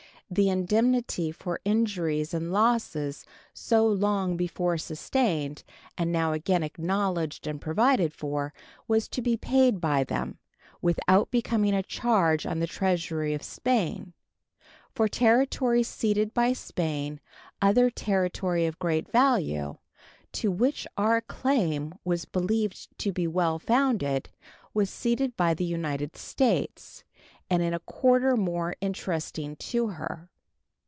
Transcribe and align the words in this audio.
The 0.33 0.47
indemnity 0.49 1.33
for 1.33 1.59
injuries 1.65 2.33
and 2.33 2.53
losses 2.53 3.25
so 3.53 3.85
long 3.85 4.37
before 4.37 4.77
sustained, 4.77 5.65
and 5.97 6.09
now 6.09 6.31
again 6.31 6.63
acknowledged 6.63 7.47
and 7.47 7.59
provided 7.59 8.13
for, 8.13 8.53
was 8.87 9.09
to 9.09 9.21
be 9.21 9.35
paid 9.35 9.81
by 9.81 10.05
them 10.05 10.37
without 10.81 11.31
becoming 11.31 11.73
a 11.73 11.83
charge 11.83 12.45
on 12.45 12.59
the 12.59 12.65
treasury 12.65 13.33
of 13.33 13.43
Spain. 13.43 14.13
For 14.95 15.09
territory 15.09 15.83
ceded 15.83 16.33
by 16.33 16.53
Spain 16.53 17.19
other 17.61 17.89
territory 17.89 18.65
of 18.65 18.79
great 18.79 19.11
value, 19.11 19.79
to 20.31 20.49
which 20.49 20.87
our 20.97 21.19
claim 21.19 21.93
was 22.05 22.23
believed 22.23 22.97
to 22.99 23.11
be 23.11 23.27
well 23.27 23.59
founded, 23.59 24.29
was 24.73 24.89
ceded 24.89 25.35
by 25.35 25.53
the 25.53 25.65
United 25.65 26.15
States, 26.15 27.03
and 27.49 27.61
in 27.61 27.73
a 27.73 27.79
quarter 27.79 28.37
more 28.37 28.77
interesting 28.79 29.57
to 29.57 29.87
her. 29.87 30.29